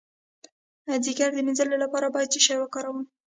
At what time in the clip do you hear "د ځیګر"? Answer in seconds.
0.85-1.29